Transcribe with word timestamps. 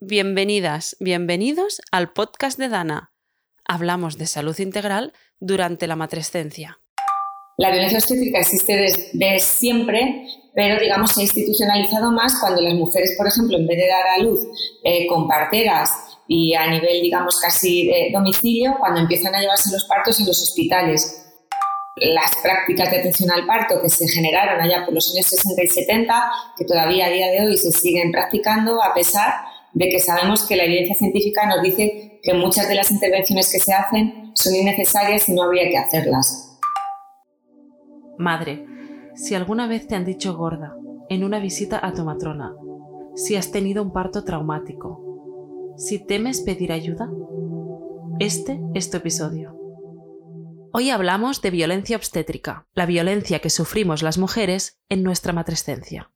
Bienvenidas, 0.00 0.96
bienvenidos 1.00 1.80
al 1.90 2.12
podcast 2.12 2.56
de 2.56 2.68
Dana. 2.68 3.10
Hablamos 3.64 4.16
de 4.16 4.28
salud 4.28 4.56
integral 4.60 5.12
durante 5.40 5.88
la 5.88 5.96
matrescencia. 5.96 6.78
La 7.56 7.72
violencia 7.72 7.98
obstétrica 7.98 8.38
existe 8.38 8.76
desde 8.76 9.40
siempre, 9.40 10.24
pero 10.54 10.80
digamos 10.80 11.10
se 11.10 11.22
ha 11.22 11.24
institucionalizado 11.24 12.12
más 12.12 12.38
cuando 12.38 12.62
las 12.62 12.74
mujeres, 12.74 13.16
por 13.18 13.26
ejemplo, 13.26 13.58
en 13.58 13.66
vez 13.66 13.76
de 13.76 13.88
dar 13.88 14.06
a 14.06 14.22
luz 14.22 14.46
eh, 14.84 15.08
con 15.08 15.26
parteras 15.26 15.90
y 16.28 16.54
a 16.54 16.70
nivel, 16.70 17.02
digamos, 17.02 17.40
casi 17.40 17.88
de 17.88 18.10
domicilio, 18.12 18.76
cuando 18.78 19.00
empiezan 19.00 19.34
a 19.34 19.40
llevarse 19.40 19.72
los 19.72 19.84
partos 19.86 20.20
en 20.20 20.26
los 20.26 20.40
hospitales 20.40 21.24
las 21.96 22.30
prácticas 22.40 22.88
de 22.92 22.98
atención 23.00 23.32
al 23.32 23.44
parto 23.44 23.82
que 23.82 23.88
se 23.88 24.06
generaron 24.06 24.60
allá 24.60 24.84
por 24.84 24.94
los 24.94 25.12
años 25.12 25.26
60 25.26 25.60
y 25.60 25.66
70, 25.66 26.32
que 26.56 26.64
todavía 26.64 27.06
a 27.06 27.10
día 27.10 27.26
de 27.32 27.44
hoy 27.44 27.56
se 27.56 27.72
siguen 27.72 28.12
practicando, 28.12 28.80
a 28.80 28.94
pesar 28.94 29.34
de 29.78 29.88
que 29.90 30.00
sabemos 30.00 30.44
que 30.44 30.56
la 30.56 30.64
evidencia 30.64 30.96
científica 30.96 31.46
nos 31.46 31.62
dice 31.62 32.18
que 32.20 32.34
muchas 32.34 32.68
de 32.68 32.74
las 32.74 32.90
intervenciones 32.90 33.52
que 33.52 33.60
se 33.60 33.72
hacen 33.72 34.32
son 34.34 34.56
innecesarias 34.56 35.28
y 35.28 35.34
no 35.34 35.44
habría 35.44 35.70
que 35.70 35.78
hacerlas. 35.78 36.58
Madre, 38.18 38.66
si 39.14 39.36
alguna 39.36 39.68
vez 39.68 39.86
te 39.86 39.94
han 39.94 40.04
dicho 40.04 40.36
gorda 40.36 40.74
en 41.08 41.22
una 41.22 41.38
visita 41.38 41.78
a 41.80 41.92
tu 41.92 42.04
matrona, 42.04 42.56
si 43.14 43.36
has 43.36 43.52
tenido 43.52 43.84
un 43.84 43.92
parto 43.92 44.24
traumático, 44.24 45.74
si 45.76 46.04
temes 46.04 46.40
pedir 46.40 46.72
ayuda, 46.72 47.08
este 48.18 48.58
es 48.74 48.90
tu 48.90 48.96
episodio. 48.96 49.56
Hoy 50.72 50.90
hablamos 50.90 51.40
de 51.40 51.52
violencia 51.52 51.96
obstétrica, 51.96 52.66
la 52.74 52.84
violencia 52.84 53.38
que 53.38 53.48
sufrimos 53.48 54.02
las 54.02 54.18
mujeres 54.18 54.80
en 54.88 55.04
nuestra 55.04 55.32
matrescencia. 55.32 56.10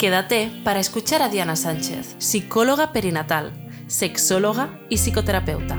Quédate 0.00 0.50
para 0.64 0.80
escuchar 0.80 1.20
a 1.20 1.28
Diana 1.28 1.56
Sánchez, 1.56 2.16
psicóloga 2.16 2.90
perinatal, 2.90 3.52
sexóloga 3.86 4.80
y 4.88 4.96
psicoterapeuta. 4.96 5.76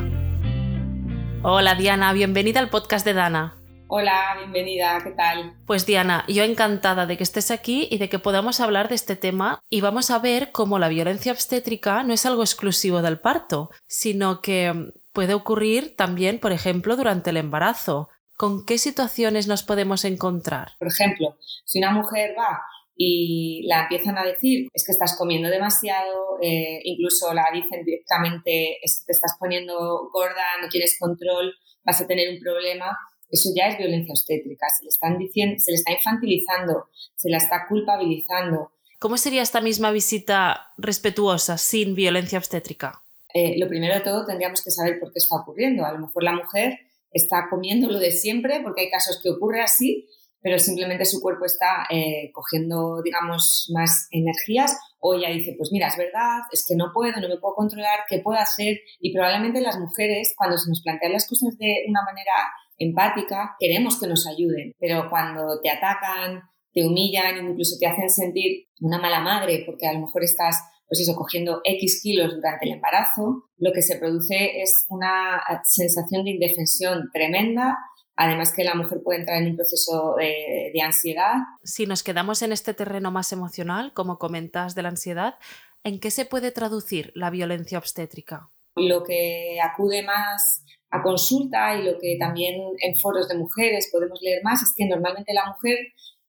Hola 1.41 1.73
Diana, 1.73 2.13
bienvenida 2.13 2.59
al 2.59 2.69
podcast 2.69 3.03
de 3.03 3.15
Dana. 3.15 3.57
Hola, 3.87 4.35
bienvenida, 4.37 4.99
¿qué 5.03 5.09
tal? 5.09 5.55
Pues 5.65 5.87
Diana, 5.87 6.23
yo 6.27 6.43
encantada 6.43 7.07
de 7.07 7.17
que 7.17 7.23
estés 7.23 7.49
aquí 7.49 7.87
y 7.89 7.97
de 7.97 8.09
que 8.09 8.19
podamos 8.19 8.59
hablar 8.59 8.89
de 8.89 8.95
este 8.95 9.15
tema 9.15 9.59
y 9.71 9.81
vamos 9.81 10.11
a 10.11 10.19
ver 10.19 10.51
cómo 10.51 10.77
la 10.77 10.89
violencia 10.89 11.31
obstétrica 11.31 12.03
no 12.03 12.13
es 12.13 12.23
algo 12.27 12.43
exclusivo 12.43 13.01
del 13.01 13.19
parto, 13.19 13.71
sino 13.87 14.43
que 14.43 14.93
puede 15.13 15.33
ocurrir 15.33 15.95
también, 15.95 16.39
por 16.39 16.51
ejemplo, 16.51 16.95
durante 16.95 17.31
el 17.31 17.37
embarazo. 17.37 18.09
¿Con 18.37 18.67
qué 18.67 18.77
situaciones 18.77 19.47
nos 19.47 19.63
podemos 19.63 20.05
encontrar? 20.05 20.73
Por 20.77 20.89
ejemplo, 20.89 21.37
si 21.65 21.79
una 21.79 21.89
mujer 21.89 22.35
va 22.37 22.61
y 22.95 23.63
la 23.67 23.83
empiezan 23.83 24.17
a 24.17 24.25
decir 24.25 24.67
es 24.73 24.85
que 24.85 24.91
estás 24.91 25.17
comiendo 25.17 25.49
demasiado, 25.49 26.37
eh, 26.41 26.81
incluso 26.83 27.33
la 27.33 27.45
dicen 27.53 27.83
directamente 27.83 28.77
es 28.81 28.99
que 28.99 29.05
te 29.07 29.13
estás 29.13 29.35
poniendo 29.39 30.09
gorda, 30.11 30.43
no 30.61 30.69
tienes 30.69 30.97
control, 30.99 31.53
vas 31.83 32.01
a 32.01 32.07
tener 32.07 32.29
un 32.29 32.39
problema. 32.39 32.97
Eso 33.29 33.49
ya 33.55 33.67
es 33.67 33.77
violencia 33.77 34.11
obstétrica, 34.11 34.67
se 34.77 34.83
le, 34.83 34.89
están 34.89 35.17
diciendo, 35.17 35.55
se 35.57 35.71
le 35.71 35.77
está 35.77 35.93
infantilizando, 35.93 36.89
se 37.15 37.29
la 37.29 37.37
está 37.37 37.65
culpabilizando. 37.67 38.71
¿Cómo 38.99 39.17
sería 39.17 39.41
esta 39.41 39.61
misma 39.61 39.91
visita 39.91 40.73
respetuosa 40.77 41.57
sin 41.57 41.95
violencia 41.95 42.37
obstétrica? 42.37 43.01
Eh, 43.33 43.57
lo 43.57 43.67
primero 43.69 43.93
de 43.93 44.01
todo 44.01 44.25
tendríamos 44.25 44.61
que 44.63 44.71
saber 44.71 44.99
por 44.99 45.13
qué 45.13 45.19
está 45.19 45.37
ocurriendo. 45.37 45.85
A 45.85 45.93
lo 45.93 45.99
mejor 45.99 46.23
la 46.23 46.33
mujer 46.33 46.79
está 47.11 47.47
comiendo 47.49 47.89
lo 47.89 47.99
de 47.99 48.11
siempre, 48.11 48.61
porque 48.61 48.81
hay 48.81 48.89
casos 48.91 49.19
que 49.21 49.29
ocurre 49.29 49.61
así, 49.61 50.07
pero 50.41 50.59
simplemente 50.59 51.05
su 51.05 51.21
cuerpo 51.21 51.45
está 51.45 51.85
eh, 51.89 52.31
cogiendo, 52.33 53.01
digamos, 53.03 53.69
más 53.73 54.07
energías, 54.11 54.77
o 54.99 55.15
ella 55.15 55.29
dice, 55.29 55.55
pues 55.57 55.69
mira, 55.71 55.87
es 55.87 55.97
verdad, 55.97 56.39
es 56.51 56.65
que 56.67 56.75
no 56.75 56.91
puedo, 56.93 57.19
no 57.19 57.27
me 57.27 57.37
puedo 57.37 57.55
controlar, 57.55 58.01
¿qué 58.09 58.19
puedo 58.19 58.39
hacer? 58.39 58.79
Y 58.99 59.13
probablemente 59.13 59.61
las 59.61 59.79
mujeres, 59.79 60.33
cuando 60.37 60.57
se 60.57 60.69
nos 60.69 60.81
plantean 60.81 61.13
las 61.13 61.27
cosas 61.27 61.57
de 61.57 61.85
una 61.87 62.01
manera 62.03 62.31
empática, 62.77 63.55
queremos 63.59 63.99
que 63.99 64.07
nos 64.07 64.27
ayuden, 64.27 64.73
pero 64.79 65.09
cuando 65.09 65.59
te 65.61 65.69
atacan, 65.69 66.41
te 66.73 66.85
humillan, 66.85 67.49
incluso 67.49 67.75
te 67.79 67.87
hacen 67.87 68.09
sentir 68.09 68.67
una 68.79 68.99
mala 68.99 69.19
madre, 69.19 69.63
porque 69.65 69.87
a 69.87 69.93
lo 69.93 69.99
mejor 70.01 70.23
estás 70.23 70.57
pues 70.91 71.07
eso, 71.07 71.15
cogiendo 71.15 71.61
X 71.63 72.01
kilos 72.03 72.35
durante 72.35 72.65
el 72.65 72.73
embarazo, 72.73 73.45
lo 73.57 73.71
que 73.71 73.81
se 73.81 73.95
produce 73.95 74.61
es 74.61 74.85
una 74.89 75.41
sensación 75.63 76.25
de 76.25 76.31
indefensión 76.31 77.09
tremenda, 77.13 77.77
además 78.15 78.53
que 78.53 78.63
la 78.63 78.75
mujer 78.75 79.01
puede 79.03 79.19
entrar 79.19 79.41
en 79.41 79.51
un 79.51 79.55
proceso 79.55 80.15
de, 80.17 80.79
ansiedad. 80.83 81.35
Si 81.63 81.85
nos 81.85 82.03
quedamos 82.03 82.41
en 82.41 82.51
este 82.51 82.73
terreno 82.73 83.11
más 83.11 83.31
emocional, 83.31 83.93
como 83.93 84.17
comentas 84.17 84.75
de 84.75 84.83
la 84.83 84.89
ansiedad, 84.89 85.35
¿en 85.83 85.99
qué 85.99 86.11
se 86.11 86.25
puede 86.25 86.51
traducir 86.51 87.11
la 87.15 87.29
violencia 87.29 87.77
obstétrica? 87.77 88.49
Lo 88.75 89.03
que 89.03 89.57
acude 89.61 90.03
más 90.03 90.63
a 90.89 91.01
consulta 91.01 91.75
y 91.75 91.83
lo 91.83 91.97
que 91.99 92.17
también 92.19 92.61
en 92.79 92.95
foros 92.95 93.27
de 93.27 93.37
mujeres 93.37 93.89
podemos 93.91 94.19
leer 94.21 94.41
más 94.43 94.61
es 94.61 94.73
que 94.75 94.85
normalmente 94.85 95.33
la 95.33 95.45
mujer 95.45 95.77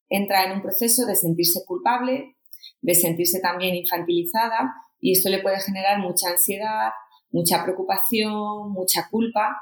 entra 0.08 0.44
en 0.44 0.52
un 0.52 0.62
proceso 0.62 1.06
de 1.06 1.16
sentirse 1.16 1.64
culpable, 1.66 2.36
de 2.80 2.94
sentirse 2.94 3.40
también 3.40 3.74
infantilizada 3.74 4.72
y 5.00 5.12
esto 5.12 5.30
le 5.30 5.40
puede 5.40 5.60
generar 5.60 5.98
mucha 5.98 6.30
ansiedad, 6.30 6.90
mucha 7.30 7.62
preocupación, 7.64 8.72
mucha 8.72 9.08
culpa 9.10 9.56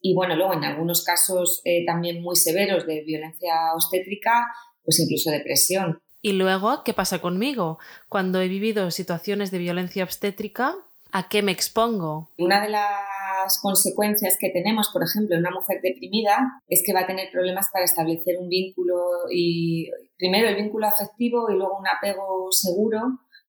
y 0.00 0.14
bueno, 0.14 0.34
luego 0.36 0.54
en 0.54 0.64
algunos 0.64 1.04
casos 1.04 1.60
eh, 1.64 1.84
también 1.84 2.22
muy 2.22 2.36
severos 2.36 2.86
de 2.86 3.02
violencia 3.04 3.74
obstétrica, 3.74 4.46
pues 4.84 4.98
incluso 5.00 5.30
depresión. 5.30 6.00
Y 6.22 6.32
luego, 6.32 6.82
¿qué 6.84 6.92
pasa 6.92 7.20
conmigo? 7.20 7.78
Cuando 8.08 8.40
he 8.40 8.48
vivido 8.48 8.90
situaciones 8.90 9.50
de 9.50 9.58
violencia 9.58 10.04
obstétrica, 10.04 10.74
¿a 11.12 11.28
qué 11.28 11.42
me 11.42 11.52
expongo? 11.52 12.30
Una 12.38 12.62
de 12.62 12.68
las 12.68 13.58
consecuencias 13.62 14.36
que 14.38 14.50
tenemos, 14.50 14.90
por 14.92 15.02
ejemplo, 15.02 15.34
en 15.34 15.40
una 15.40 15.50
mujer 15.50 15.80
deprimida 15.82 16.62
es 16.68 16.82
que 16.84 16.92
va 16.92 17.00
a 17.00 17.06
tener 17.06 17.30
problemas 17.30 17.68
para 17.72 17.84
establecer 17.84 18.36
un 18.38 18.48
vínculo 18.48 18.96
y 19.30 19.88
primero 20.18 20.48
el 20.48 20.56
vínculo 20.56 20.86
afectivo 20.86 21.50
y 21.50 21.54
luego 21.54 21.78
un 21.78 21.88
apego 21.88 22.48
seguro 22.50 23.00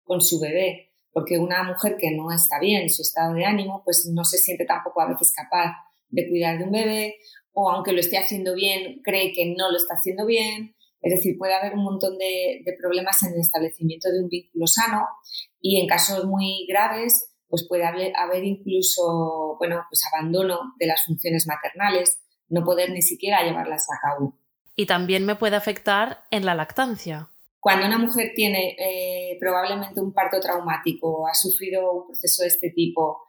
con 0.03 0.22
su 0.22 0.39
bebé, 0.39 0.91
porque 1.12 1.38
una 1.38 1.63
mujer 1.63 1.97
que 2.00 2.12
no 2.16 2.31
está 2.31 2.59
bien 2.59 2.83
en 2.83 2.89
su 2.89 3.01
estado 3.01 3.33
de 3.33 3.45
ánimo, 3.45 3.81
pues 3.83 4.09
no 4.13 4.23
se 4.23 4.38
siente 4.38 4.66
tampoco 4.66 5.01
a 5.01 5.09
veces 5.09 5.33
capaz 5.35 5.73
de 6.11 6.29
cuidar 6.29 6.57
de 6.57 6.66
un 6.66 6.72
bebé 6.72 7.16
o 7.53 7.69
aunque 7.69 7.91
lo 7.91 7.99
esté 7.99 8.17
haciendo 8.17 8.53
bien, 8.53 9.01
cree 9.03 9.33
que 9.33 9.53
no 9.57 9.72
lo 9.72 9.77
está 9.77 9.95
haciendo 9.95 10.25
bien. 10.25 10.75
Es 11.01 11.16
decir, 11.16 11.38
puede 11.38 11.55
haber 11.55 11.73
un 11.73 11.83
montón 11.83 12.17
de, 12.17 12.63
problemas 12.79 13.22
en 13.23 13.33
el 13.33 13.39
establecimiento 13.39 14.09
de 14.11 14.21
un 14.21 14.29
vínculo 14.29 14.67
sano 14.67 15.07
y 15.59 15.81
en 15.81 15.88
casos 15.88 16.25
muy 16.25 16.66
graves, 16.69 17.29
pues 17.50 17.66
puede 17.67 17.85
haber, 17.85 18.13
haber 18.16 18.44
incluso, 18.44 19.55
bueno, 19.57 19.83
pues 19.89 20.01
abandono 20.13 20.59
de 20.79 20.85
las 20.85 21.03
funciones 21.03 21.47
maternales, 21.47 22.19
no 22.50 22.63
poder 22.63 22.91
ni 22.91 23.01
siquiera 23.01 23.44
llevarlas 23.44 23.83
a 23.89 24.00
cabo 24.00 24.38
y 24.75 24.85
también 24.85 25.25
me 25.25 25.35
puede 25.35 25.55
afectar 25.55 26.23
en 26.31 26.45
la 26.45 26.55
lactancia. 26.55 27.29
Cuando 27.59 27.85
una 27.85 28.00
mujer 28.00 28.31
tiene 28.35 28.75
eh, 28.79 29.38
probablemente 29.39 30.01
un 30.01 30.13
parto 30.13 30.39
traumático, 30.39 31.27
ha 31.27 31.35
sufrido 31.35 31.91
un 31.94 32.07
proceso 32.07 32.41
de 32.41 32.50
este 32.50 32.71
tipo 32.71 33.19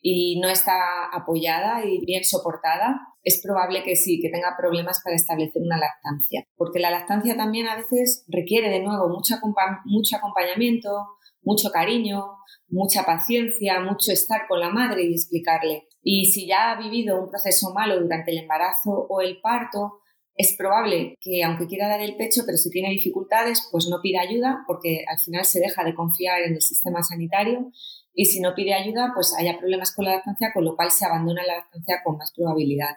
y 0.00 0.38
no 0.40 0.48
está 0.48 1.06
apoyada 1.12 1.84
y 1.84 2.04
bien 2.04 2.24
soportada, 2.24 3.00
es 3.22 3.40
probable 3.42 3.82
que 3.82 3.96
sí, 3.96 4.20
que 4.20 4.30
tenga 4.30 4.54
problemas 4.56 5.00
para 5.02 5.16
establecer 5.16 5.62
una 5.62 5.78
lactancia. 5.78 6.44
Porque 6.56 6.78
la 6.78 6.90
lactancia 6.90 7.36
también 7.36 7.66
a 7.66 7.76
veces 7.76 8.24
requiere 8.28 8.68
de 8.70 8.82
nuevo 8.82 9.08
mucho, 9.08 9.34
mucho 9.84 10.16
acompañamiento, 10.16 10.90
mucho 11.42 11.70
cariño, 11.70 12.24
mucha 12.68 13.04
paciencia, 13.04 13.80
mucho 13.80 14.12
estar 14.12 14.46
con 14.48 14.60
la 14.60 14.70
madre 14.70 15.04
y 15.04 15.14
explicarle. 15.14 15.88
Y 16.02 16.26
si 16.26 16.46
ya 16.46 16.70
ha 16.70 16.80
vivido 16.80 17.20
un 17.20 17.30
proceso 17.30 17.72
malo 17.74 18.00
durante 18.00 18.30
el 18.30 18.38
embarazo 18.38 18.90
o 19.08 19.20
el 19.20 19.40
parto, 19.40 20.00
es 20.36 20.54
probable 20.56 21.14
que 21.20 21.42
aunque 21.42 21.66
quiera 21.66 21.88
dar 21.88 22.00
el 22.00 22.16
pecho, 22.16 22.42
pero 22.44 22.58
si 22.58 22.70
tiene 22.70 22.90
dificultades, 22.90 23.68
pues 23.72 23.88
no 23.88 24.00
pida 24.02 24.20
ayuda 24.20 24.64
porque 24.66 25.04
al 25.08 25.18
final 25.18 25.44
se 25.44 25.60
deja 25.60 25.82
de 25.82 25.94
confiar 25.94 26.42
en 26.42 26.54
el 26.54 26.60
sistema 26.60 27.02
sanitario 27.02 27.72
y 28.16 28.24
si 28.24 28.40
no 28.40 28.54
pide 28.54 28.74
ayuda, 28.74 29.12
pues 29.14 29.32
haya 29.38 29.56
problemas 29.58 29.94
con 29.94 30.06
la 30.06 30.16
lactancia, 30.16 30.50
con 30.52 30.64
lo 30.64 30.74
cual 30.74 30.90
se 30.90 31.06
abandona 31.06 31.44
la 31.46 31.58
lactancia 31.58 32.00
con 32.02 32.16
más 32.16 32.32
probabilidad. 32.34 32.96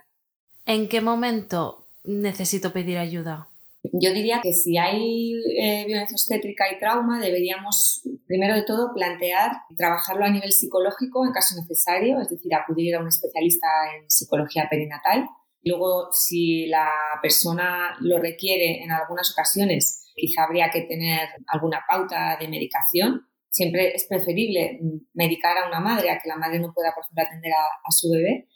¿En 0.66 0.90
qué 0.90 1.02
momento 1.02 1.86
necesito 2.04 2.74
pedir 2.74 2.98
ayuda? 2.98 3.48
Yo 3.94 4.12
diría 4.14 4.42
que 4.42 4.54
si 4.54 4.78
hay 4.78 5.34
eh, 5.58 5.86
violencia 5.86 6.16
obstétrica 6.16 6.66
y 6.72 6.80
trauma, 6.80 7.22
deberíamos, 7.22 8.02
primero 8.26 8.56
de 8.56 8.64
todo, 8.64 8.94
plantear, 8.94 9.52
trabajarlo 9.78 10.26
a 10.26 10.30
nivel 10.30 10.52
psicológico 10.52 11.26
en 11.26 11.32
caso 11.32 11.56
necesario, 11.56 12.20
es 12.20 12.30
decir, 12.30 12.54
acudir 12.56 12.96
a 12.96 13.02
un 13.02 13.08
especialista 13.08 13.68
en 13.96 14.10
psicología 14.10 14.68
perinatal 14.70 15.30
Luego, 15.64 16.10
si 16.12 16.68
la 16.68 16.90
persona 17.22 17.96
lo 18.00 18.20
requiere 18.20 18.82
en 18.84 18.92
algunas 18.92 19.32
ocasiones, 19.32 20.06
quizá 20.16 20.44
habría 20.44 20.70
que 20.70 20.82
tener 20.82 21.28
alguna 21.48 21.84
pauta 21.88 22.38
de 22.40 22.48
medicación. 22.48 23.28
Siempre 23.50 23.96
es 23.96 24.06
preferible 24.06 24.80
medicar 25.14 25.58
a 25.58 25.68
una 25.68 25.80
madre 25.80 26.12
a 26.12 26.20
que 26.20 26.30
la 26.30 26.38
madre 26.38 26.60
no 26.60 26.74
pueda, 26.74 26.94
por 26.94 27.04
ejemplo, 27.04 27.24
atender 27.24 27.52
a, 27.52 27.92
su 27.92 28.12
bebé. 28.12 28.48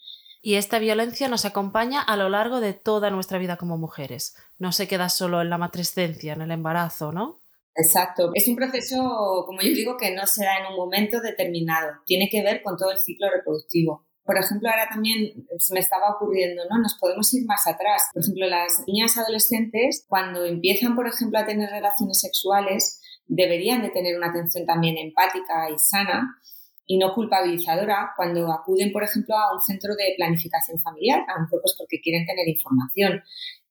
Y 0.42 0.56
esta 0.56 0.78
violencia 0.78 1.28
nos 1.30 1.45
acompaña 1.45 2.01
a 2.01 2.18
lo 2.18 2.30
largo 2.30 2.60
de 2.60 2.74
toda 2.74 3.10
nuestra 3.10 3.40
vida 3.40 3.57
como 3.57 3.78
mujeres. 3.78 4.36
No 4.60 4.72
se 4.72 4.88
queda 4.88 5.10
solo 5.10 5.42
en 5.42 5.50
la 5.50 5.57
matrescencia, 5.57 6.34
en 6.34 6.42
el 6.42 6.51
embarazo, 6.51 7.12
¿no? 7.12 7.42
Exacto. 7.75 8.31
Es 8.36 8.48
un 8.48 8.56
proceso, 8.56 9.44
como 9.45 9.62
yo 9.62 9.69
digo, 9.69 9.98
que 9.98 10.13
no 10.13 10.28
se 10.28 10.45
da 10.45 10.60
en 10.60 10.72
un 10.72 10.78
momento 10.78 11.22
determinado. 11.22 11.92
Tiene 12.06 12.30
que 12.30 12.44
ver 12.44 12.62
con 12.62 12.78
todo 12.78 12.92
el 12.92 13.00
ciclo 13.00 13.28
reproductivo. 13.34 14.06
Por 14.25 14.38
ejemplo, 14.38 14.69
ahora 14.69 14.88
también 14.89 15.46
se 15.60 15.74
me 15.74 15.81
estaba 15.81 16.16
ocurriendo, 16.16 16.63
¿no? 16.69 16.80
Nos 16.80 16.96
podemos 16.98 17.34
ir 17.34 17.46
más 17.46 17.68
atrás. 17.68 18.04
Por 18.13 18.24
ejemplo, 18.24 18.48
las 18.48 18.84
niñas 18.88 19.18
adolescentes, 19.18 20.06
cuando 20.07 20.46
empiezan, 20.46 20.96
por 20.96 21.07
ejemplo, 21.07 21.39
a 21.39 21.46
tener 21.46 21.69
relaciones 21.69 22.22
sexuales, 22.22 23.01
deberían 23.28 23.81
de 23.81 23.90
tener 23.90 24.18
una 24.18 24.30
atención 24.30 24.66
también 24.66 24.98
empática 24.98 25.70
y 25.70 25.78
sana 25.78 26.38
y 26.86 26.98
no 26.98 27.14
culpabilizadora 27.14 28.12
cuando 28.16 28.52
acuden, 28.52 28.92
por 28.92 29.04
ejemplo, 29.04 29.36
a 29.36 29.54
un 29.54 29.62
centro 29.62 29.96
de 29.96 30.14
planificación 30.18 30.80
familiar, 30.80 31.22
a 31.28 31.36
lo 31.36 31.42
mejor 31.42 31.62
pues 31.62 31.75
porque 31.78 32.02
quieren 32.02 32.25
tener 32.25 32.48
información. 32.48 33.22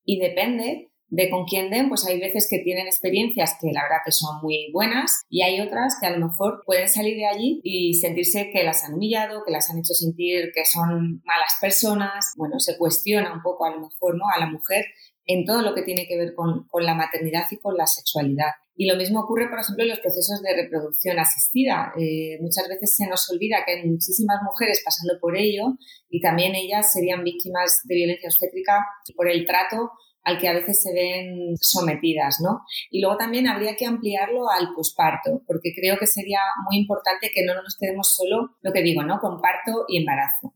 Y 0.05 0.19
depende 0.19 0.93
de 1.13 1.29
con 1.29 1.45
quién 1.45 1.69
den, 1.69 1.91
pues 1.91 2.07
hay 2.07 2.19
veces 2.19 2.49
que 2.49 2.61
tienen 2.61 2.87
experiencias 2.87 3.59
que 3.61 3.71
la 3.71 3.83
verdad 3.83 3.99
que 4.03 4.13
son 4.13 4.41
muy 4.43 4.71
buenas 4.73 5.21
y 5.29 5.43
hay 5.43 5.61
otras 5.61 5.99
que 6.01 6.07
a 6.07 6.17
lo 6.17 6.27
mejor 6.27 6.63
pueden 6.65 6.89
salir 6.89 7.19
de 7.19 7.27
allí 7.27 7.61
y 7.63 7.95
sentirse 7.97 8.51
que 8.51 8.65
las 8.65 8.83
han 8.83 8.95
humillado, 8.95 9.43
que 9.45 9.53
las 9.53 9.69
han 9.69 9.79
hecho 9.79 9.93
sentir 9.93 10.53
que 10.55 10.65
son 10.65 11.21
malas 11.27 11.53
personas. 11.61 12.33
Bueno, 12.39 12.59
se 12.59 12.79
cuestiona 12.79 13.31
un 13.35 13.43
poco 13.43 13.67
a 13.67 13.73
lo 13.73 13.81
mejor 13.81 14.17
¿no? 14.17 14.25
a 14.35 14.41
la 14.41 14.47
mujer 14.47 14.87
en 15.27 15.45
todo 15.45 15.63
lo 15.63 15.75
que 15.75 15.83
tiene 15.83 16.07
que 16.07 16.17
ver 16.17 16.35
con, 16.35 16.67
con 16.69 16.85
la 16.85 16.95
maternidad 16.95 17.45
y 17.51 17.59
con 17.59 17.77
la 17.77 17.87
sexualidad. 17.87 18.51
Y 18.75 18.87
lo 18.87 18.97
mismo 18.97 19.21
ocurre, 19.21 19.49
por 19.49 19.61
ejemplo, 19.61 19.85
en 19.85 19.91
los 19.91 20.01
procesos 20.01 20.41
de 20.43 20.57
reproducción 20.57 21.19
asistida. 21.19 21.93
Eh, 21.99 22.39
muchas 22.41 22.69
veces 22.69 22.97
se 22.97 23.07
nos 23.07 23.29
olvida 23.31 23.65
que 23.65 23.73
hay 23.73 23.89
muchísimas 23.89 24.41
mujeres 24.43 24.83
pasando 24.85 25.15
por 25.21 25.37
ello 25.37 25.77
y 26.09 26.21
también 26.21 26.55
ellas 26.55 26.93
serían 26.93 27.23
víctimas 27.23 27.81
de 27.85 27.95
violencia 27.95 28.29
obstétrica 28.29 28.85
por 29.15 29.29
el 29.29 29.47
trato 29.47 29.91
al 30.25 30.39
que 30.39 30.49
a 30.49 30.55
veces 30.55 30.81
se 30.81 30.93
ven 30.95 31.57
sometidas, 31.61 32.39
¿no? 32.41 32.61
Y 32.91 33.01
luego 33.01 33.17
también 33.17 33.49
habría 33.49 33.75
que 33.75 33.87
ampliarlo 33.87 34.49
al 34.51 34.73
posparto, 34.75 35.43
porque 35.47 35.73
creo 35.75 35.99
que 35.99 36.07
sería 36.07 36.39
muy 36.71 36.81
importante 36.81 37.31
que 37.35 37.45
no 37.45 37.55
nos 37.55 37.77
quedemos 37.79 38.15
solo, 38.15 38.57
lo 38.63 38.73
que 38.73 38.83
digo, 38.83 39.03
¿no? 39.03 39.19
Con 39.21 39.41
parto 39.41 39.85
y 39.89 39.99
embarazo. 39.99 40.55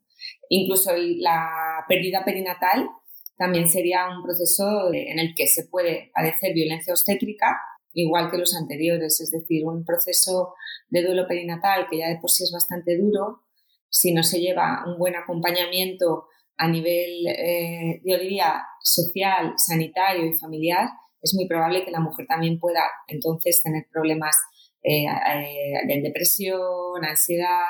Incluso 0.49 0.93
la 0.97 1.85
pérdida 1.89 2.25
perinatal 2.25 2.89
también 3.37 3.69
sería 3.69 4.09
un 4.09 4.23
proceso 4.23 4.93
en 4.93 5.19
el 5.19 5.35
que 5.35 5.47
se 5.47 5.65
puede 5.65 6.11
padecer 6.15 6.55
violencia 6.55 6.93
obstétrica, 6.93 7.59
igual 7.93 8.31
que 8.31 8.39
los 8.39 8.55
anteriores, 8.55 9.21
es 9.21 9.31
decir, 9.31 9.65
un 9.67 9.85
proceso 9.85 10.55
de 10.89 11.03
duelo 11.03 11.27
perinatal 11.27 11.87
que 11.91 11.99
ya 11.99 12.09
de 12.09 12.19
por 12.19 12.31
sí 12.31 12.45
es 12.45 12.53
bastante 12.53 12.97
duro, 12.99 13.43
si 13.89 14.13
no 14.13 14.23
se 14.23 14.41
lleva 14.41 14.85
un 14.87 14.99
buen 14.99 15.17
acompañamiento 15.17 16.27
a 16.59 16.69
nivel, 16.69 17.27
eh, 17.27 18.01
yo 18.05 18.17
social, 18.83 19.55
sanitario 19.57 20.27
y 20.27 20.39
familiar, 20.39 20.89
es 21.21 21.35
muy 21.35 21.47
probable 21.47 21.85
que 21.85 21.91
la 21.91 22.01
mujer 22.01 22.27
también 22.27 22.59
pueda 22.59 22.83
entonces 23.09 23.63
tener 23.63 23.87
problemas 23.91 24.37
eh, 24.83 25.07
eh, 25.07 25.87
de 25.87 26.01
depresión, 26.01 27.05
ansiedad, 27.05 27.67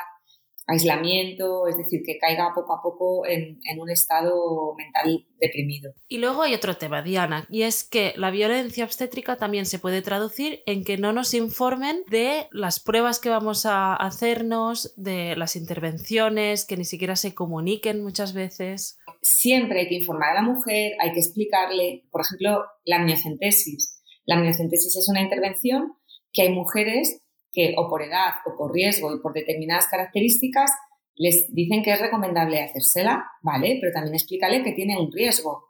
aislamiento, 0.67 1.65
es 1.67 1.77
decir, 1.77 2.01
que 2.05 2.17
caiga 2.19 2.51
poco 2.53 2.73
a 2.73 2.81
poco 2.81 3.25
en, 3.25 3.57
un 3.79 3.89
estado 3.89 4.75
mental 4.75 5.25
deprimido. 5.39 5.93
Y 6.09 6.17
luego 6.17 6.43
hay 6.43 6.53
otro 6.53 6.75
tema, 6.75 7.01
Diana, 7.01 7.47
y 7.49 7.61
es 7.61 7.85
que 7.85 8.13
la 8.17 8.31
violencia 8.31 8.83
obstétrica 8.83 9.37
también 9.37 9.65
se 9.65 9.79
puede 9.79 10.01
traducir 10.01 10.61
en 10.65 10.83
que 10.83 10.97
no 10.97 11.13
nos 11.13 11.33
informen 11.33 12.03
de 12.09 12.47
las 12.51 12.81
pruebas 12.81 13.19
que 13.19 13.29
vamos 13.29 13.65
a 13.65 13.95
hacernos, 13.95 14.93
de 14.97 15.35
las 15.37 15.55
intervenciones, 15.55 16.65
que 16.65 16.75
ni 16.75 16.85
siquiera 16.85 17.15
se 17.15 17.33
comuniquen 17.33 18.03
muchas 18.03 18.33
veces. 18.33 18.99
Siempre 19.21 19.81
hay 19.81 19.87
que 19.87 19.95
informar 19.95 20.31
a 20.31 20.41
la 20.41 20.47
mujer, 20.47 20.93
hay 20.99 21.13
que 21.13 21.19
explicarle, 21.19 22.03
por 22.11 22.21
ejemplo, 22.21 22.65
la 22.83 22.97
amniocentesis. 22.97 24.01
La 24.25 24.35
amniocentesis 24.35 24.97
es 24.97 25.07
una 25.07 25.21
intervención 25.21 25.93
que 26.33 26.41
hay 26.41 26.51
mujeres 26.51 27.21
que 27.51 27.73
o 27.77 27.89
por 27.89 28.01
edad 28.03 28.33
o 28.45 28.55
por 28.57 28.73
riesgo 28.73 29.13
y 29.13 29.19
por 29.19 29.33
determinadas 29.33 29.87
características 29.87 30.71
les 31.15 31.51
dicen 31.53 31.83
que 31.83 31.91
es 31.91 31.99
recomendable 31.99 32.61
hacérsela, 32.61 33.25
¿vale? 33.41 33.77
Pero 33.81 33.91
también 33.91 34.15
explícale 34.15 34.63
que 34.63 34.73
tiene 34.73 34.99
un 34.99 35.11
riesgo, 35.11 35.65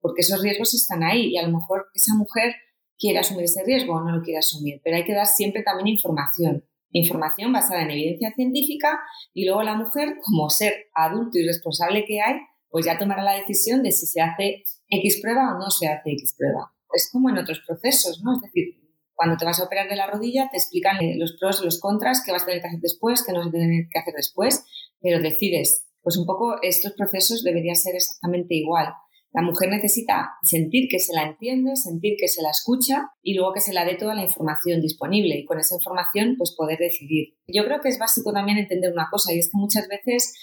porque 0.00 0.22
esos 0.22 0.40
riesgos 0.40 0.74
están 0.74 1.02
ahí 1.02 1.30
y 1.32 1.38
a 1.38 1.42
lo 1.42 1.58
mejor 1.58 1.86
esa 1.94 2.14
mujer 2.14 2.54
quiere 2.98 3.18
asumir 3.18 3.44
ese 3.44 3.64
riesgo 3.64 3.94
o 3.94 4.00
no 4.00 4.16
lo 4.16 4.22
quiere 4.22 4.38
asumir, 4.38 4.80
pero 4.84 4.96
hay 4.96 5.04
que 5.04 5.14
dar 5.14 5.26
siempre 5.26 5.62
también 5.64 5.88
información, 5.88 6.64
información 6.92 7.52
basada 7.52 7.82
en 7.82 7.90
evidencia 7.90 8.32
científica 8.34 9.00
y 9.34 9.44
luego 9.44 9.64
la 9.64 9.74
mujer, 9.74 10.18
como 10.22 10.48
ser 10.50 10.86
adulto 10.94 11.38
y 11.38 11.46
responsable 11.46 12.04
que 12.04 12.20
hay, 12.20 12.36
pues 12.68 12.86
ya 12.86 12.96
tomará 12.96 13.22
la 13.22 13.34
decisión 13.34 13.82
de 13.82 13.90
si 13.90 14.06
se 14.06 14.20
hace 14.20 14.62
X 14.88 15.20
prueba 15.20 15.54
o 15.54 15.58
no 15.58 15.70
se 15.70 15.88
hace 15.88 16.12
X 16.12 16.34
prueba. 16.38 16.72
Es 16.94 17.08
como 17.10 17.28
en 17.28 17.38
otros 17.38 17.60
procesos, 17.66 18.22
¿no? 18.22 18.34
Es 18.34 18.42
decir, 18.42 18.81
cuando 19.22 19.36
te 19.36 19.44
vas 19.44 19.60
a 19.60 19.64
operar 19.66 19.88
de 19.88 19.94
la 19.94 20.08
rodilla, 20.08 20.48
te 20.50 20.56
explican 20.56 20.96
los 21.16 21.36
pros 21.38 21.60
y 21.62 21.64
los 21.64 21.78
contras, 21.78 22.24
qué 22.26 22.32
vas 22.32 22.42
a 22.42 22.46
tener 22.46 22.60
que 22.60 22.66
hacer 22.66 22.80
después, 22.80 23.22
qué 23.24 23.32
no 23.32 23.38
vas 23.38 23.48
a 23.48 23.52
tener 23.52 23.86
que 23.88 23.98
hacer 24.00 24.14
después, 24.14 24.64
pero 25.00 25.22
decides. 25.22 25.86
Pues 26.02 26.16
un 26.16 26.26
poco 26.26 26.56
estos 26.60 26.94
procesos 26.94 27.44
debería 27.44 27.76
ser 27.76 27.94
exactamente 27.94 28.56
igual. 28.56 28.88
La 29.32 29.42
mujer 29.42 29.68
necesita 29.68 30.32
sentir 30.42 30.88
que 30.90 30.98
se 30.98 31.14
la 31.14 31.22
entiende, 31.22 31.76
sentir 31.76 32.16
que 32.18 32.26
se 32.26 32.42
la 32.42 32.50
escucha 32.50 33.12
y 33.22 33.34
luego 33.34 33.52
que 33.52 33.60
se 33.60 33.72
la 33.72 33.84
dé 33.84 33.94
toda 33.94 34.16
la 34.16 34.24
información 34.24 34.80
disponible 34.80 35.36
y 35.36 35.44
con 35.44 35.60
esa 35.60 35.76
información 35.76 36.34
pues 36.36 36.52
poder 36.58 36.80
decidir. 36.80 37.36
Yo 37.46 37.64
creo 37.64 37.80
que 37.80 37.90
es 37.90 38.00
básico 38.00 38.32
también 38.32 38.58
entender 38.58 38.92
una 38.92 39.06
cosa 39.08 39.32
y 39.32 39.38
es 39.38 39.50
que 39.52 39.56
muchas 39.56 39.86
veces, 39.86 40.34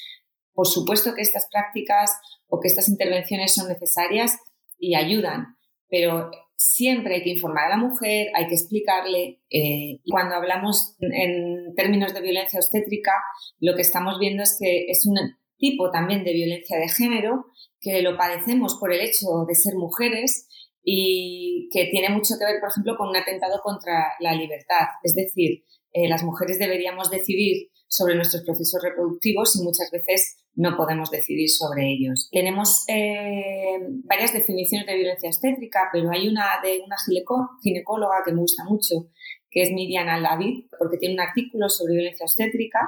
por 0.54 0.68
supuesto 0.68 1.16
que 1.16 1.22
estas 1.22 1.50
prácticas 1.52 2.14
o 2.48 2.62
que 2.62 2.70
estas 2.70 2.88
intervenciones 2.88 3.54
son 3.54 3.68
necesarias 3.68 4.38
y 4.78 4.96
ayudan, 4.96 5.58
pero 5.90 6.32
siempre 6.60 7.16
hay 7.16 7.24
que 7.24 7.30
informar 7.30 7.68
a 7.68 7.78
la 7.78 7.78
mujer, 7.78 8.28
hay 8.36 8.48
que 8.48 8.56
explicarle. 8.56 9.42
Eh, 9.50 10.02
cuando 10.04 10.36
hablamos 10.36 10.98
en 11.00 11.74
términos 11.74 12.14
de 12.14 12.22
violencia 12.22 12.60
obstétrica, 12.60 13.14
lo 13.62 13.76
que 13.76 13.82
estamos 13.82 14.20
viendo 14.20 14.44
es 14.44 14.58
que 14.60 14.88
es 14.90 15.06
un 15.08 15.16
tipo 15.58 15.90
también 15.90 16.26
de 16.26 16.34
violencia 16.34 16.78
de 16.78 16.90
género, 16.90 17.46
que 17.80 18.02
lo 18.02 18.18
padecemos 18.18 18.78
por 18.78 18.92
el 18.94 19.00
hecho 19.00 19.46
de 19.48 19.56
ser 19.56 19.76
mujeres 19.76 20.48
y 20.84 21.70
que 21.72 21.86
tiene 21.86 22.10
mucho 22.10 22.36
que 22.38 22.46
ver, 22.46 22.60
por 22.60 22.70
ejemplo, 22.72 22.98
con 22.98 23.08
un 23.08 23.16
atentado 23.16 23.62
contra 23.64 24.08
la 24.20 24.34
libertad. 24.34 24.88
Es 25.04 25.16
decir, 25.16 25.64
eh, 25.94 26.08
las 26.08 26.24
mujeres 26.24 26.60
deberíamos 26.60 27.10
decidir 27.10 27.70
sobre 27.88 28.16
nuestros 28.16 28.44
procesos 28.44 28.82
reproductivos 28.84 29.56
y 29.56 29.64
muchas 29.64 29.90
veces 29.92 30.38
no 30.56 30.78
podemos 30.78 31.10
decidir 31.10 31.50
sobre 31.50 31.90
ellos. 31.90 32.30
Tenemos 32.32 32.84
eh, 32.88 33.80
varias 34.04 34.34
definiciones 34.34 34.86
de 34.86 34.96
violencia 34.96 35.30
obstétrica, 35.30 35.90
pero 35.92 36.12
hay 36.12 36.28
una 36.28 36.46
de 36.64 36.82
una 36.86 36.96
ginecóloga 37.64 38.18
que 38.26 38.34
me 38.34 38.42
gusta 38.42 38.64
mucho, 38.66 39.10
que 39.50 39.64
es 39.64 39.72
Miriam 39.72 40.08
Al-David, 40.08 40.66
porque 40.78 40.98
tiene 40.98 41.16
un 41.16 41.22
artículo 41.22 41.70
sobre 41.70 41.94
violencia 41.94 42.26
obstétrica 42.26 42.80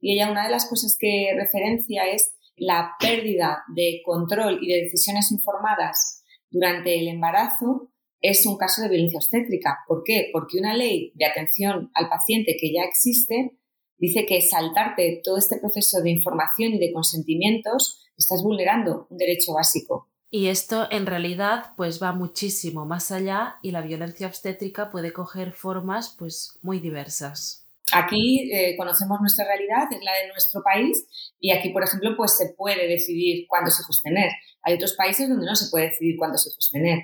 y 0.00 0.14
ella 0.14 0.30
una 0.30 0.44
de 0.44 0.50
las 0.50 0.68
cosas 0.68 0.96
que 0.98 1.32
referencia 1.36 2.08
es 2.10 2.34
la 2.56 2.92
pérdida 2.98 3.62
de 3.74 4.00
control 4.04 4.58
y 4.60 4.72
de 4.72 4.82
decisiones 4.82 5.30
informadas 5.30 6.24
durante 6.50 6.98
el 6.98 7.08
embarazo 7.08 7.92
es 8.20 8.44
un 8.46 8.56
caso 8.56 8.82
de 8.82 8.88
violencia 8.88 9.18
obstétrica. 9.18 9.78
¿Por 9.86 10.02
qué? 10.04 10.30
Porque 10.32 10.58
una 10.58 10.74
ley 10.74 11.12
de 11.14 11.26
atención 11.26 11.90
al 11.94 12.08
paciente 12.08 12.56
que 12.60 12.72
ya 12.72 12.82
existe 12.82 13.58
dice 13.96 14.26
que 14.26 14.40
saltarte 14.40 15.20
todo 15.22 15.38
este 15.38 15.58
proceso 15.58 16.00
de 16.02 16.10
información 16.10 16.74
y 16.74 16.78
de 16.78 16.92
consentimientos 16.92 18.04
estás 18.16 18.42
vulnerando 18.42 19.06
un 19.10 19.16
derecho 19.18 19.54
básico. 19.54 20.08
Y 20.30 20.48
esto 20.48 20.88
en 20.90 21.06
realidad 21.06 21.72
pues 21.76 22.02
va 22.02 22.12
muchísimo 22.12 22.84
más 22.84 23.10
allá 23.10 23.56
y 23.62 23.70
la 23.70 23.80
violencia 23.80 24.26
obstétrica 24.26 24.90
puede 24.90 25.12
coger 25.12 25.52
formas 25.52 26.14
pues 26.18 26.58
muy 26.62 26.80
diversas. 26.80 27.64
Aquí 27.92 28.50
eh, 28.52 28.76
conocemos 28.76 29.18
nuestra 29.20 29.46
realidad, 29.46 29.90
es 29.90 30.02
la 30.02 30.12
de 30.12 30.28
nuestro 30.28 30.62
país 30.62 31.06
y 31.40 31.52
aquí, 31.52 31.70
por 31.70 31.82
ejemplo, 31.82 32.14
pues 32.16 32.36
se 32.36 32.52
puede 32.54 32.86
decidir 32.86 33.46
cuántos 33.48 33.80
hijos 33.80 34.02
tener. 34.02 34.30
Hay 34.62 34.74
otros 34.74 34.92
países 34.92 35.28
donde 35.28 35.46
no 35.46 35.56
se 35.56 35.70
puede 35.70 35.86
decidir 35.86 36.16
cuántos 36.18 36.46
hijos 36.46 36.68
tener. 36.70 36.98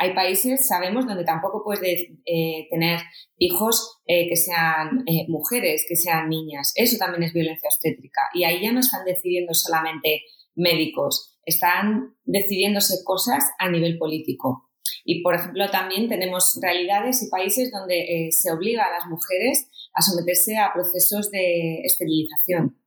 Hay 0.00 0.14
países, 0.14 0.68
sabemos, 0.68 1.06
donde 1.06 1.24
tampoco 1.24 1.62
puedes 1.64 2.06
eh, 2.24 2.68
tener 2.70 3.00
hijos 3.36 3.98
eh, 4.06 4.28
que 4.28 4.36
sean 4.36 5.02
eh, 5.06 5.26
mujeres, 5.28 5.84
que 5.88 5.96
sean 5.96 6.28
niñas. 6.28 6.72
Eso 6.76 6.96
también 6.98 7.24
es 7.24 7.32
violencia 7.32 7.68
obstétrica. 7.68 8.22
Y 8.32 8.44
ahí 8.44 8.62
ya 8.62 8.70
no 8.70 8.78
están 8.78 9.04
decidiendo 9.04 9.54
solamente 9.54 10.22
médicos, 10.54 11.36
están 11.44 12.14
decidiéndose 12.24 13.02
cosas 13.04 13.44
a 13.58 13.68
nivel 13.68 13.98
político. 13.98 14.70
Y, 15.04 15.22
por 15.22 15.34
ejemplo, 15.34 15.68
también 15.70 16.08
tenemos 16.08 16.58
realidades 16.62 17.22
y 17.24 17.28
países 17.28 17.72
donde 17.72 18.28
se 18.30 18.52
obliga 18.52 18.84
a 18.84 18.90
las 18.90 19.06
mujeres 19.06 19.68
a 19.94 20.02
someterse 20.02 20.58
a 20.58 20.72
procesos 20.72 21.30
de 21.30 21.80
esterilización. 21.82 22.78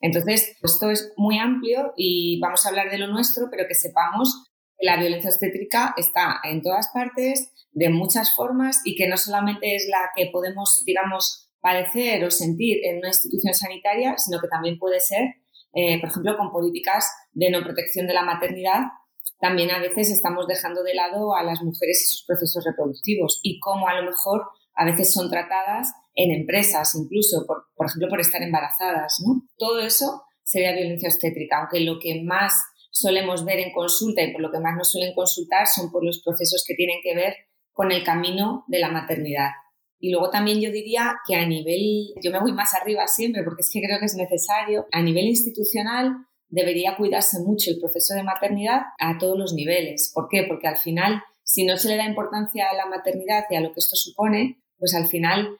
Entonces, 0.00 0.56
esto 0.62 0.90
es 0.90 1.12
muy 1.16 1.38
amplio 1.38 1.92
y 1.96 2.40
vamos 2.40 2.64
a 2.64 2.70
hablar 2.70 2.90
de 2.90 2.98
lo 2.98 3.08
nuestro, 3.08 3.48
pero 3.50 3.66
que 3.68 3.74
sepamos 3.74 4.44
la 4.80 4.96
violencia 4.96 5.30
obstétrica 5.30 5.94
está 5.96 6.40
en 6.44 6.62
todas 6.62 6.88
partes, 6.92 7.52
de 7.72 7.90
muchas 7.90 8.34
formas 8.34 8.80
y 8.84 8.96
que 8.96 9.08
no 9.08 9.16
solamente 9.16 9.74
es 9.76 9.86
la 9.88 10.10
que 10.14 10.30
podemos, 10.32 10.82
digamos, 10.84 11.48
padecer 11.60 12.24
o 12.24 12.30
sentir 12.30 12.78
en 12.84 12.98
una 12.98 13.08
institución 13.08 13.54
sanitaria, 13.54 14.16
sino 14.16 14.40
que 14.40 14.48
también 14.48 14.78
puede 14.78 15.00
ser, 15.00 15.22
eh, 15.74 16.00
por 16.00 16.10
ejemplo, 16.10 16.36
con 16.36 16.50
políticas 16.50 17.10
de 17.32 17.50
no 17.50 17.62
protección 17.62 18.06
de 18.06 18.14
la 18.14 18.22
maternidad. 18.22 18.82
También 19.40 19.70
a 19.70 19.80
veces 19.80 20.10
estamos 20.10 20.46
dejando 20.46 20.82
de 20.82 20.94
lado 20.94 21.34
a 21.34 21.42
las 21.42 21.62
mujeres 21.62 22.02
y 22.02 22.06
sus 22.06 22.24
procesos 22.26 22.64
reproductivos 22.64 23.40
y 23.42 23.60
cómo 23.60 23.88
a 23.88 24.00
lo 24.00 24.10
mejor 24.10 24.46
a 24.74 24.84
veces 24.84 25.12
son 25.12 25.30
tratadas 25.30 25.92
en 26.14 26.32
empresas, 26.32 26.94
incluso, 26.94 27.44
por, 27.46 27.66
por 27.76 27.86
ejemplo, 27.86 28.08
por 28.08 28.20
estar 28.20 28.42
embarazadas. 28.42 29.16
¿no? 29.24 29.42
Todo 29.56 29.80
eso 29.80 30.22
sería 30.42 30.72
violencia 30.72 31.08
obstétrica, 31.08 31.58
aunque 31.58 31.80
lo 31.80 31.98
que 32.00 32.22
más 32.24 32.54
solemos 32.90 33.44
ver 33.44 33.58
en 33.60 33.72
consulta 33.72 34.22
y 34.22 34.32
por 34.32 34.40
lo 34.40 34.50
que 34.50 34.60
más 34.60 34.76
nos 34.76 34.90
suelen 34.90 35.14
consultar 35.14 35.66
son 35.66 35.90
por 35.90 36.04
los 36.04 36.22
procesos 36.22 36.64
que 36.66 36.74
tienen 36.74 36.98
que 37.02 37.14
ver 37.14 37.34
con 37.72 37.92
el 37.92 38.02
camino 38.02 38.64
de 38.66 38.80
la 38.80 38.90
maternidad. 38.90 39.50
Y 40.00 40.10
luego 40.10 40.30
también 40.30 40.60
yo 40.60 40.70
diría 40.70 41.16
que 41.26 41.34
a 41.34 41.46
nivel, 41.46 42.14
yo 42.22 42.30
me 42.30 42.40
voy 42.40 42.52
más 42.52 42.74
arriba 42.74 43.06
siempre 43.06 43.42
porque 43.42 43.62
es 43.62 43.70
que 43.72 43.80
creo 43.80 43.98
que 43.98 44.06
es 44.06 44.14
necesario, 44.14 44.86
a 44.92 45.02
nivel 45.02 45.26
institucional 45.26 46.12
debería 46.48 46.96
cuidarse 46.96 47.40
mucho 47.40 47.70
el 47.70 47.78
proceso 47.78 48.14
de 48.14 48.22
maternidad 48.22 48.82
a 48.98 49.18
todos 49.18 49.38
los 49.38 49.52
niveles. 49.54 50.10
¿Por 50.14 50.28
qué? 50.28 50.44
Porque 50.48 50.68
al 50.68 50.78
final, 50.78 51.22
si 51.42 51.64
no 51.64 51.76
se 51.76 51.88
le 51.88 51.96
da 51.96 52.06
importancia 52.06 52.68
a 52.70 52.74
la 52.74 52.86
maternidad 52.86 53.44
y 53.50 53.56
a 53.56 53.60
lo 53.60 53.72
que 53.72 53.80
esto 53.80 53.96
supone, 53.96 54.62
pues 54.78 54.94
al 54.94 55.06
final 55.08 55.58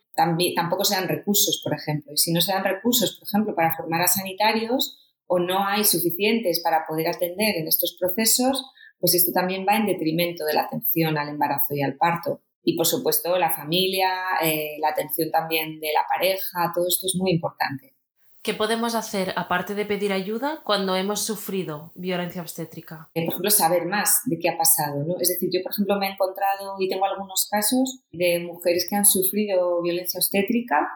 tampoco 0.54 0.84
se 0.84 0.94
dan 0.94 1.08
recursos, 1.08 1.60
por 1.62 1.74
ejemplo. 1.74 2.12
Y 2.12 2.16
si 2.16 2.32
no 2.32 2.40
se 2.40 2.52
dan 2.52 2.64
recursos, 2.64 3.18
por 3.18 3.28
ejemplo, 3.28 3.54
para 3.54 3.74
formar 3.76 4.02
a 4.02 4.08
sanitarios 4.08 4.98
o 5.28 5.38
no 5.38 5.64
hay 5.64 5.84
suficientes 5.84 6.60
para 6.64 6.84
poder 6.88 7.08
atender 7.08 7.56
en 7.56 7.68
estos 7.68 7.96
procesos, 7.98 8.64
pues 8.98 9.14
esto 9.14 9.30
también 9.32 9.64
va 9.68 9.76
en 9.76 9.86
detrimento 9.86 10.44
de 10.44 10.54
la 10.54 10.62
atención 10.62 11.16
al 11.16 11.28
embarazo 11.28 11.74
y 11.74 11.82
al 11.82 11.96
parto. 11.96 12.40
Y 12.64 12.76
por 12.76 12.86
supuesto 12.86 13.38
la 13.38 13.54
familia, 13.54 14.10
eh, 14.42 14.76
la 14.80 14.88
atención 14.88 15.30
también 15.30 15.78
de 15.80 15.92
la 15.94 16.04
pareja, 16.08 16.72
todo 16.74 16.88
esto 16.88 17.06
es 17.06 17.14
muy 17.14 17.30
importante. 17.30 17.94
¿Qué 18.42 18.54
podemos 18.54 18.94
hacer 18.94 19.34
aparte 19.36 19.74
de 19.74 19.84
pedir 19.84 20.12
ayuda 20.12 20.62
cuando 20.64 20.96
hemos 20.96 21.20
sufrido 21.20 21.92
violencia 21.94 22.40
obstétrica? 22.40 23.10
Eh, 23.12 23.24
por 23.24 23.34
ejemplo, 23.34 23.50
saber 23.50 23.84
más 23.84 24.20
de 24.24 24.38
qué 24.38 24.48
ha 24.48 24.56
pasado. 24.56 25.04
¿no? 25.04 25.16
Es 25.20 25.28
decir, 25.28 25.50
yo, 25.52 25.60
por 25.62 25.72
ejemplo, 25.72 25.98
me 25.98 26.08
he 26.08 26.12
encontrado 26.12 26.76
y 26.78 26.88
tengo 26.88 27.04
algunos 27.04 27.46
casos 27.50 28.00
de 28.12 28.40
mujeres 28.40 28.86
que 28.88 28.96
han 28.96 29.04
sufrido 29.04 29.82
violencia 29.82 30.18
obstétrica 30.18 30.88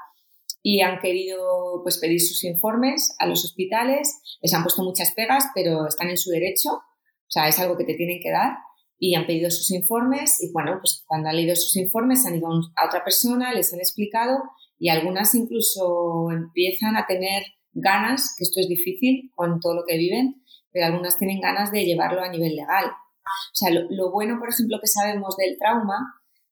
y 0.62 0.80
han 0.80 1.00
querido 1.00 1.80
pues, 1.82 1.98
pedir 1.98 2.20
sus 2.20 2.44
informes 2.44 3.14
a 3.18 3.26
los 3.26 3.44
hospitales. 3.44 4.20
Les 4.40 4.54
han 4.54 4.62
puesto 4.62 4.82
muchas 4.82 5.12
pegas, 5.12 5.46
pero 5.54 5.86
están 5.86 6.08
en 6.08 6.16
su 6.16 6.30
derecho. 6.30 6.70
O 6.70 7.30
sea, 7.30 7.48
es 7.48 7.58
algo 7.58 7.76
que 7.76 7.84
te 7.84 7.94
tienen 7.94 8.20
que 8.22 8.30
dar 8.30 8.52
y 8.98 9.16
han 9.16 9.26
pedido 9.26 9.50
sus 9.50 9.72
informes 9.72 10.40
y 10.40 10.52
bueno, 10.52 10.78
pues 10.80 11.02
cuando 11.08 11.28
han 11.28 11.34
leído 11.34 11.56
sus 11.56 11.76
informes 11.76 12.24
han 12.24 12.36
ido 12.36 12.48
a 12.76 12.86
otra 12.86 13.02
persona, 13.02 13.52
les 13.52 13.72
han 13.72 13.80
explicado 13.80 14.38
y 14.78 14.90
algunas 14.90 15.34
incluso 15.34 16.30
empiezan 16.30 16.96
a 16.96 17.06
tener 17.06 17.42
ganas, 17.72 18.34
que 18.36 18.44
esto 18.44 18.60
es 18.60 18.68
difícil 18.68 19.32
con 19.34 19.58
todo 19.58 19.74
lo 19.74 19.82
que 19.88 19.96
viven, 19.96 20.44
pero 20.70 20.86
algunas 20.86 21.18
tienen 21.18 21.40
ganas 21.40 21.72
de 21.72 21.84
llevarlo 21.84 22.22
a 22.22 22.28
nivel 22.28 22.54
legal. 22.54 22.86
O 22.86 23.54
sea, 23.54 23.70
lo, 23.70 23.90
lo 23.90 24.12
bueno, 24.12 24.38
por 24.38 24.50
ejemplo, 24.50 24.78
que 24.80 24.86
sabemos 24.86 25.36
del 25.36 25.58
trauma 25.58 25.98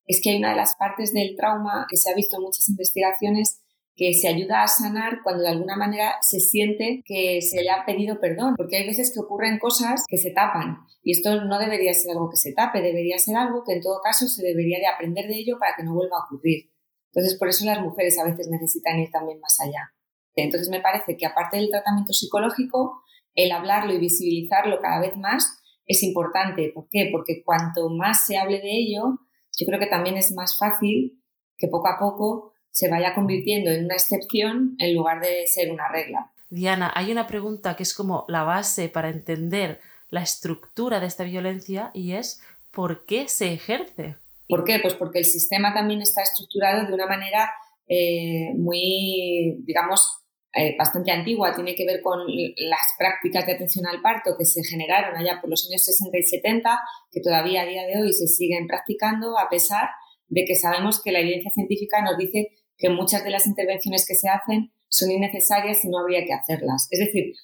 es 0.06 0.20
que 0.20 0.30
hay 0.30 0.38
una 0.38 0.50
de 0.50 0.56
las 0.56 0.74
partes 0.74 1.12
del 1.12 1.36
trauma 1.36 1.86
que 1.88 1.96
se 1.96 2.10
ha 2.10 2.16
visto 2.16 2.36
en 2.36 2.42
muchas 2.42 2.68
investigaciones 2.68 3.60
que 3.96 4.14
se 4.14 4.28
ayuda 4.28 4.62
a 4.62 4.68
sanar 4.68 5.20
cuando 5.22 5.42
de 5.42 5.50
alguna 5.50 5.76
manera 5.76 6.16
se 6.22 6.40
siente 6.40 7.02
que 7.04 7.42
se 7.42 7.62
le 7.62 7.70
ha 7.70 7.84
pedido 7.84 8.18
perdón, 8.20 8.54
porque 8.56 8.76
hay 8.76 8.86
veces 8.86 9.12
que 9.12 9.20
ocurren 9.20 9.58
cosas 9.58 10.04
que 10.08 10.16
se 10.16 10.30
tapan 10.30 10.78
y 11.02 11.12
esto 11.12 11.44
no 11.44 11.58
debería 11.58 11.92
ser 11.94 12.12
algo 12.12 12.30
que 12.30 12.36
se 12.36 12.52
tape, 12.52 12.82
debería 12.82 13.18
ser 13.18 13.36
algo 13.36 13.62
que 13.64 13.74
en 13.74 13.82
todo 13.82 14.00
caso 14.02 14.26
se 14.26 14.42
debería 14.42 14.78
de 14.78 14.86
aprender 14.86 15.26
de 15.26 15.36
ello 15.38 15.58
para 15.58 15.74
que 15.76 15.82
no 15.82 15.94
vuelva 15.94 16.18
a 16.18 16.24
ocurrir. 16.24 16.70
Entonces, 17.12 17.38
por 17.38 17.48
eso 17.48 17.64
las 17.64 17.80
mujeres 17.80 18.18
a 18.18 18.24
veces 18.24 18.48
necesitan 18.48 18.98
ir 19.00 19.10
también 19.10 19.40
más 19.40 19.58
allá. 19.60 19.92
Entonces, 20.36 20.68
me 20.68 20.80
parece 20.80 21.16
que 21.16 21.26
aparte 21.26 21.56
del 21.56 21.70
tratamiento 21.70 22.12
psicológico, 22.12 23.02
el 23.34 23.52
hablarlo 23.52 23.92
y 23.92 23.98
visibilizarlo 23.98 24.80
cada 24.80 25.00
vez 25.00 25.16
más 25.16 25.58
es 25.86 26.02
importante. 26.02 26.70
¿Por 26.74 26.88
qué? 26.88 27.08
Porque 27.10 27.42
cuanto 27.44 27.88
más 27.90 28.26
se 28.26 28.38
hable 28.38 28.60
de 28.60 28.70
ello, 28.70 29.18
yo 29.56 29.66
creo 29.66 29.80
que 29.80 29.86
también 29.86 30.16
es 30.16 30.32
más 30.32 30.56
fácil 30.56 31.20
que 31.56 31.68
poco 31.68 31.88
a 31.88 31.98
poco 31.98 32.52
se 32.70 32.88
vaya 32.88 33.14
convirtiendo 33.14 33.70
en 33.70 33.84
una 33.84 33.94
excepción 33.94 34.76
en 34.78 34.94
lugar 34.94 35.20
de 35.20 35.46
ser 35.46 35.70
una 35.70 35.88
regla. 35.88 36.30
Diana, 36.50 36.92
hay 36.94 37.12
una 37.12 37.26
pregunta 37.26 37.76
que 37.76 37.84
es 37.84 37.94
como 37.94 38.24
la 38.28 38.42
base 38.42 38.88
para 38.88 39.08
entender 39.08 39.80
la 40.10 40.22
estructura 40.22 41.00
de 41.00 41.06
esta 41.06 41.24
violencia 41.24 41.90
y 41.94 42.12
es 42.12 42.42
¿por 42.72 43.04
qué 43.04 43.28
se 43.28 43.52
ejerce? 43.52 44.16
¿Por 44.48 44.64
qué? 44.64 44.80
Pues 44.80 44.94
porque 44.94 45.20
el 45.20 45.24
sistema 45.24 45.72
también 45.72 46.02
está 46.02 46.22
estructurado 46.22 46.86
de 46.86 46.92
una 46.92 47.06
manera 47.06 47.52
eh, 47.86 48.52
muy, 48.56 49.56
digamos, 49.64 50.20
eh, 50.52 50.74
bastante 50.76 51.12
antigua, 51.12 51.54
tiene 51.54 51.76
que 51.76 51.86
ver 51.86 52.02
con 52.02 52.26
las 52.26 52.94
prácticas 52.98 53.46
de 53.46 53.52
atención 53.52 53.86
al 53.86 54.02
parto 54.02 54.34
que 54.36 54.44
se 54.44 54.64
generaron 54.64 55.16
allá 55.16 55.40
por 55.40 55.48
los 55.48 55.68
años 55.68 55.84
60 55.84 56.18
y 56.18 56.22
70, 56.24 56.80
que 57.12 57.20
todavía 57.20 57.62
a 57.62 57.66
día 57.66 57.86
de 57.86 58.02
hoy 58.02 58.12
se 58.12 58.26
siguen 58.26 58.66
practicando 58.66 59.38
a 59.38 59.48
pesar 59.48 59.90
de 60.28 60.44
que 60.44 60.56
sabemos 60.56 61.00
que 61.00 61.12
la 61.12 61.20
evidencia 61.20 61.52
científica 61.52 62.02
nos 62.02 62.18
dice 62.18 62.48
que 62.80 62.88
muchas 62.88 63.22
de 63.22 63.30
las 63.30 63.46
intervenciones 63.46 64.06
que 64.08 64.14
se 64.14 64.28
hacen 64.28 64.72
son 64.88 65.10
innecesarias 65.10 65.84
y 65.84 65.88
no 65.88 65.98
habría 65.98 66.24
que 66.24 66.32
hacerlas. 66.32 66.88
Es 66.90 66.98
decir, 66.98 67.34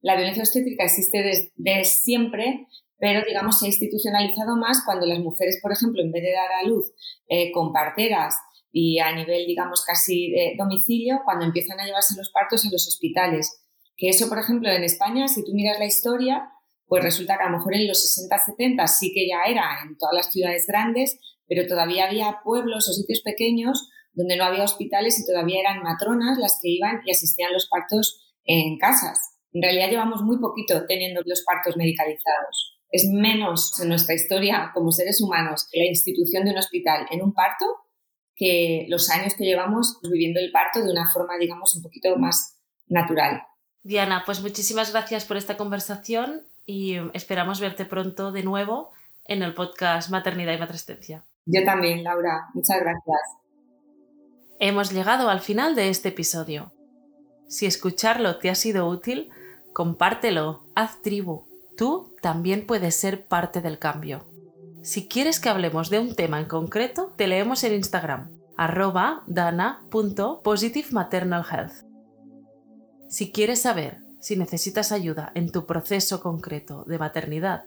la 0.00 0.16
violencia 0.16 0.42
obstétrica 0.42 0.84
existe 0.84 1.22
desde 1.22 1.84
siempre, 1.84 2.66
pero 2.98 3.22
digamos 3.26 3.58
se 3.58 3.66
ha 3.66 3.68
institucionalizado 3.68 4.56
más 4.56 4.82
cuando 4.84 5.06
las 5.06 5.20
mujeres, 5.20 5.58
por 5.62 5.72
ejemplo, 5.72 6.02
en 6.02 6.10
vez 6.10 6.22
de 6.22 6.32
dar 6.32 6.50
a 6.52 6.66
luz 6.66 6.92
eh, 7.28 7.52
con 7.52 7.72
parteras 7.72 8.34
y 8.72 8.98
a 8.98 9.14
nivel, 9.14 9.46
digamos, 9.46 9.84
casi 9.84 10.30
de 10.30 10.54
domicilio, 10.58 11.20
cuando 11.24 11.44
empiezan 11.44 11.80
a 11.80 11.86
llevarse 11.86 12.14
los 12.16 12.30
partos 12.30 12.66
a 12.66 12.70
los 12.70 12.86
hospitales. 12.88 13.62
Que 13.96 14.10
eso, 14.10 14.28
por 14.28 14.38
ejemplo, 14.38 14.70
en 14.70 14.84
España, 14.84 15.28
si 15.28 15.44
tú 15.44 15.52
miras 15.54 15.78
la 15.78 15.86
historia, 15.86 16.50
pues 16.86 17.02
resulta 17.02 17.36
que 17.36 17.44
a 17.44 17.50
lo 17.50 17.58
mejor 17.58 17.74
en 17.74 17.88
los 17.88 18.02
60, 18.02 18.36
70 18.38 18.86
sí 18.86 19.12
que 19.14 19.26
ya 19.28 19.50
era 19.50 19.78
en 19.82 19.96
todas 19.96 20.14
las 20.14 20.30
ciudades 20.30 20.66
grandes, 20.66 21.18
pero 21.48 21.66
todavía 21.66 22.06
había 22.06 22.40
pueblos 22.44 22.88
o 22.88 22.92
sitios 22.92 23.22
pequeños 23.22 23.88
donde 24.16 24.36
no 24.36 24.44
había 24.44 24.64
hospitales 24.64 25.20
y 25.20 25.26
todavía 25.26 25.60
eran 25.60 25.82
matronas 25.82 26.38
las 26.38 26.58
que 26.60 26.70
iban 26.70 27.00
y 27.04 27.12
asistían 27.12 27.52
los 27.52 27.68
partos 27.68 28.34
en 28.44 28.78
casas. 28.78 29.36
En 29.52 29.62
realidad 29.62 29.90
llevamos 29.90 30.22
muy 30.22 30.38
poquito 30.38 30.86
teniendo 30.86 31.20
los 31.24 31.44
partos 31.44 31.76
medicalizados. 31.76 32.78
Es 32.90 33.08
menos 33.12 33.78
en 33.80 33.88
nuestra 33.88 34.14
historia 34.14 34.70
como 34.74 34.90
seres 34.90 35.20
humanos 35.20 35.68
la 35.72 35.84
institución 35.84 36.44
de 36.44 36.52
un 36.52 36.58
hospital 36.58 37.06
en 37.10 37.22
un 37.22 37.32
parto 37.32 37.66
que 38.34 38.86
los 38.88 39.10
años 39.10 39.34
que 39.34 39.44
llevamos 39.44 39.98
viviendo 40.02 40.40
el 40.40 40.50
parto 40.50 40.82
de 40.82 40.90
una 40.90 41.06
forma, 41.10 41.38
digamos, 41.38 41.74
un 41.74 41.82
poquito 41.82 42.16
más 42.16 42.58
natural. 42.86 43.42
Diana, 43.82 44.22
pues 44.26 44.42
muchísimas 44.42 44.92
gracias 44.92 45.24
por 45.24 45.36
esta 45.36 45.56
conversación 45.56 46.46
y 46.66 46.96
esperamos 47.14 47.60
verte 47.60 47.84
pronto 47.84 48.32
de 48.32 48.42
nuevo 48.42 48.92
en 49.24 49.42
el 49.42 49.54
podcast 49.54 50.10
Maternidad 50.10 50.54
y 50.54 50.58
Matrescencia. 50.58 51.24
Yo 51.46 51.64
también, 51.64 52.02
Laura. 52.02 52.48
Muchas 52.54 52.80
gracias. 52.80 53.45
Hemos 54.58 54.90
llegado 54.90 55.28
al 55.28 55.40
final 55.40 55.74
de 55.74 55.90
este 55.90 56.08
episodio. 56.08 56.72
Si 57.46 57.66
escucharlo 57.66 58.38
te 58.38 58.48
ha 58.48 58.54
sido 58.54 58.88
útil, 58.88 59.28
compártelo, 59.74 60.62
haz 60.74 61.02
tribu. 61.02 61.44
Tú 61.76 62.16
también 62.22 62.66
puedes 62.66 62.96
ser 62.96 63.26
parte 63.26 63.60
del 63.60 63.78
cambio. 63.78 64.24
Si 64.82 65.08
quieres 65.08 65.40
que 65.40 65.50
hablemos 65.50 65.90
de 65.90 65.98
un 65.98 66.14
tema 66.14 66.40
en 66.40 66.46
concreto, 66.46 67.12
te 67.16 67.26
leemos 67.26 67.64
en 67.64 67.74
Instagram, 67.74 68.30
arroba 68.56 69.24
dana.positivematernalhealth. 69.26 71.84
Si 73.10 73.32
quieres 73.32 73.60
saber 73.60 73.98
si 74.20 74.36
necesitas 74.36 74.90
ayuda 74.90 75.32
en 75.34 75.52
tu 75.52 75.66
proceso 75.66 76.22
concreto 76.22 76.84
de 76.84 76.98
maternidad, 76.98 77.64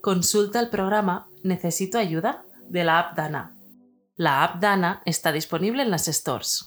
consulta 0.00 0.60
el 0.60 0.70
programa 0.70 1.26
Necesito 1.42 1.98
ayuda 1.98 2.44
de 2.68 2.84
la 2.84 3.00
app 3.00 3.16
Dana 3.16 3.57
la 4.18 4.42
app 4.42 4.60
Dana 4.60 5.00
está 5.04 5.30
disponible 5.30 5.80
en 5.80 5.92
las 5.92 6.06
stores. 6.06 6.66